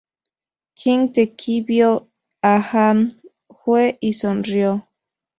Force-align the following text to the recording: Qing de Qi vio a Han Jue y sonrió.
Qing 0.83 1.01
de 1.17 1.25
Qi 1.41 1.57
vio 1.67 1.89
a 2.51 2.53
Han 2.69 3.01
Jue 3.59 3.85
y 4.09 4.11
sonrió. 4.21 4.73